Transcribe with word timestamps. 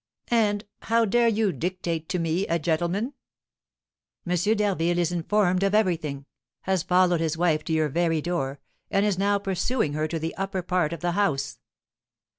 And 0.29 0.65
how 0.81 1.05
dare 1.05 1.27
you 1.27 1.51
dictate 1.51 2.09
to 2.09 2.17
me, 2.17 2.47
a 2.47 2.57
gentleman?" 2.57 3.13
"M. 4.25 4.35
d'Harville 4.35 4.97
is 4.97 5.11
informed 5.11 5.61
of 5.61 5.75
everything, 5.75 6.25
has 6.61 6.81
followed 6.81 7.19
his 7.21 7.37
wife 7.37 7.63
to 7.65 7.73
your 7.73 7.87
very 7.89 8.19
door, 8.19 8.59
and 8.89 9.05
is 9.05 9.19
now 9.19 9.37
pursuing 9.37 9.93
her 9.93 10.07
to 10.07 10.17
the 10.17 10.33
upper 10.37 10.63
part 10.63 10.91
of 10.91 11.01
the 11.01 11.11
house." 11.11 11.59